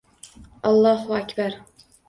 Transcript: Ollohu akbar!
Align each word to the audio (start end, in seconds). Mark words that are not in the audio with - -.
Ollohu 0.71 1.15
akbar! 1.21 1.61